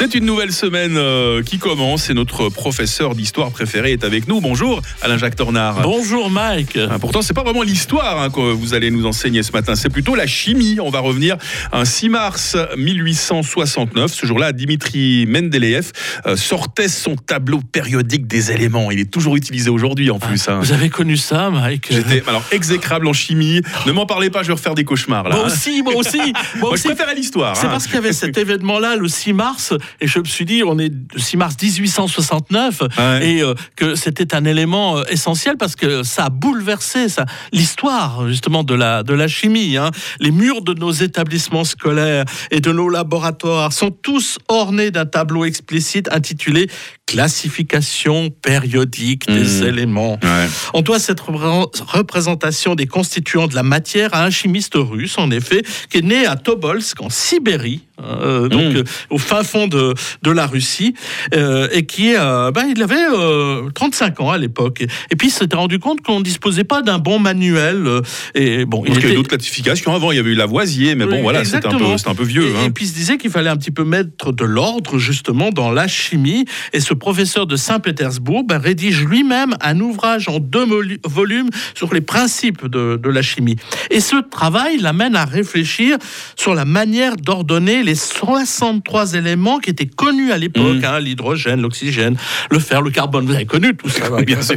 [0.00, 4.40] C'est une nouvelle semaine euh, qui commence et notre professeur d'histoire préféré est avec nous.
[4.40, 5.82] Bonjour Alain-Jacques Tornard.
[5.82, 6.78] Bonjour Mike.
[6.90, 9.90] Ah, pourtant, c'est pas vraiment l'histoire hein, que vous allez nous enseigner ce matin, c'est
[9.90, 10.78] plutôt la chimie.
[10.80, 11.36] On va revenir
[11.70, 14.10] un 6 mars 1869.
[14.10, 15.92] Ce jour-là, Dimitri Mendeleev
[16.24, 18.90] euh, sortait son tableau périodique des éléments.
[18.90, 20.48] Il est toujours utilisé aujourd'hui en plus.
[20.48, 20.60] hein.
[20.62, 21.88] Vous avez connu ça, Mike?
[21.90, 23.60] J'étais alors exécrable en chimie.
[23.86, 25.36] Ne m'en parlez pas, je vais refaire des cauchemars là.
[25.36, 26.16] Moi aussi, moi aussi.
[26.20, 26.88] Moi Moi, je aussi.
[26.88, 27.54] préférais l'histoire.
[27.54, 27.70] C'est hein.
[27.70, 30.78] parce qu'il y avait cet événement-là le 6 mars et je me suis dit on
[30.78, 33.26] est le 6 mars 1869 Ouais.
[33.36, 38.26] et euh, que c'était un élément euh, essentiel parce que ça a bouleversé ça l'histoire
[38.28, 39.90] justement de la de la chimie hein.
[40.20, 45.44] Les murs de nos établissements scolaires et de nos laboratoires sont tous ornés d'un tableau
[45.44, 46.68] explicite intitulé
[47.10, 49.66] classification périodique des Mhm.
[49.68, 50.18] éléments.
[50.22, 50.46] Ouais.
[50.74, 55.30] On doit cette repré- représentation des constituants de la matière à un chimiste russe, en
[55.30, 58.76] effet, qui est né à Tobolsk, en Sibérie, euh, donc Mm.
[58.78, 60.94] euh, au fin fond de, de la Russie,
[61.34, 64.80] euh, et qui, ben, il avait euh, 35 ans à l'époque.
[64.82, 67.86] Et, et puis, il s'était rendu compte qu'on ne disposait pas d'un bon manuel.
[68.34, 70.94] et bon, qu'il y a eu était- d'autres classifications avant, il y avait eu Lavoisier,
[70.94, 72.48] mais bon Oui, voilà, c'était un, peu- un vieux.
[72.48, 72.64] Et, hein.
[72.66, 75.70] et puis il se disait qu'il fallait un petit peu mettre de l'ordre justement dans
[75.70, 76.44] la chimie.
[76.72, 80.64] Et ce professeur de Saint-Pétersbourg ben, rédige lui-même un ouvrage en deux
[81.04, 83.56] volumes sur les principes de, de la chimie.
[83.90, 85.96] Et ce travail l'amène à réfléchir
[86.36, 90.84] sur la manière d'ordonner les 63 éléments qui étaient connus à l'époque, Mhm.
[90.84, 92.16] hein, l'hydrogène, l'oxygène,
[92.50, 93.26] le fer, le carbone.
[93.26, 94.12] Vous avez connu tout ça.
[94.12, 94.56] Oui, bien sûr.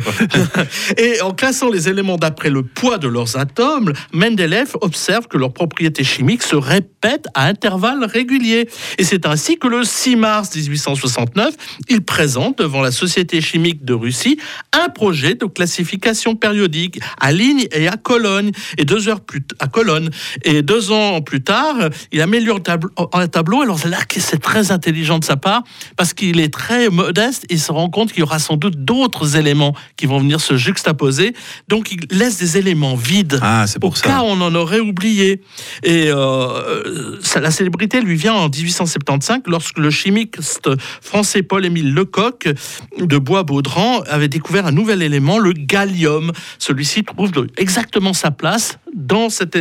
[0.98, 5.54] Et en classant les éléments d'après le poids de leurs atomes, Mendeleev observe que leurs
[5.54, 8.68] propriétés chimiques se répètent à intervalles réguliers.
[8.98, 11.56] Et c'est ainsi que le 6 mars 1869,
[11.90, 14.40] il présente devant la Société chimique de Russie
[14.72, 18.52] un projet de classification périodique à ligne et à colonne.
[18.78, 20.10] Et deux heures plus à colonne.
[20.44, 21.76] Et deux ans plus tard,
[22.12, 23.62] il améliore le tableau, un tableau.
[23.62, 25.64] Alors c'est là que c'est très intelligent de sa part
[25.96, 27.46] parce qu'il est très modeste.
[27.50, 30.58] Il se rend compte qu'il y aura sans doute d'autres éléments qui vont venir se
[30.58, 31.34] juxtaposer.
[31.68, 33.40] Donc il laisse des éléments vides.
[33.42, 34.24] Ah, c'est pour cas ça.
[34.24, 35.42] où on en aurait oublié.
[35.84, 40.70] Et euh, la célébrité lui vient en 1875 lorsque le chimiste
[41.02, 46.32] français Paul-Émile Lecoq de Bois-Baudran avait découvert un nouvel élément, le gallium.
[46.60, 49.56] Celui-ci trouve exactement sa place dans cette,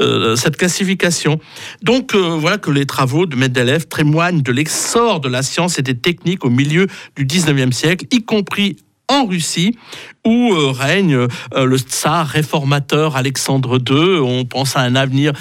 [0.00, 1.38] euh, classification.
[1.82, 5.82] Donc euh, voilà que les travaux de Mendeleev témoignent de l'exor de la science et
[5.82, 8.76] des techniques au milieu du 19e siècle, y compris
[9.10, 9.76] en Russie,
[10.26, 14.20] où euh, règne le tsar réformateur Alexandre II.
[14.20, 15.32] On pense à un avenir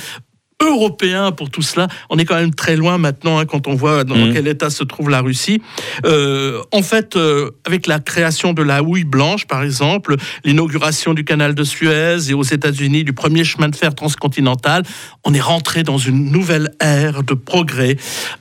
[0.62, 1.88] européen pour tout cela.
[2.10, 4.34] On est quand même très loin maintenant hein, quand on voit dans Mhm.
[4.34, 5.62] quel état se trouve la Russie.
[6.06, 11.24] Euh, en fait, euh, avec la création de la houille blanche, par exemple, l'inauguration du
[11.24, 14.84] canal de Suez et aux États-Unis du premier chemin de fer transcontinental,
[15.24, 17.98] on est rentré dans une nouvelle ère de progrès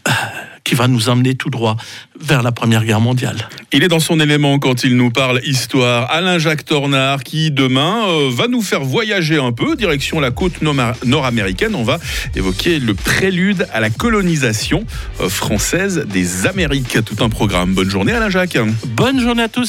[0.08, 0.10] euh,
[0.66, 1.76] qui va nous emmener tout droit
[2.20, 3.48] vers la Première Guerre mondiale.
[3.72, 6.10] Il est dans son élément quand il nous parle histoire.
[6.10, 11.76] Alain-Jacques Tornard qui demain euh, va nous faire voyager un peu direction la côte nord-américaine.
[11.76, 12.00] On va
[12.34, 14.84] évoquer le prélude à la colonisation
[15.20, 16.98] euh, française des Amériques.
[17.04, 17.72] Tout un programme.
[17.74, 18.58] Bonne journée Alain-Jacques.
[18.88, 19.64] Bonne journée à tous.